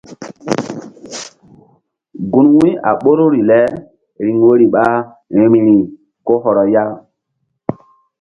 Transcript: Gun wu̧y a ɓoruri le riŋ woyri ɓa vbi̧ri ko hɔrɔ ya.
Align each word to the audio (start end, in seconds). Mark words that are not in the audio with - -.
Gun 2.31 2.47
wu̧y 2.55 2.71
a 2.89 2.91
ɓoruri 3.01 3.41
le 3.49 3.59
riŋ 4.23 4.37
woyri 4.45 4.65
ɓa 4.73 4.83
vbi̧ri 5.47 5.75
ko 6.25 6.33
hɔrɔ 6.43 6.63
ya. 6.73 6.83